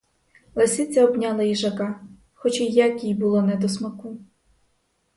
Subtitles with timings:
[0.55, 1.99] Лисиця обняла їжака,
[2.33, 4.17] хоч і як їй було не до смаку.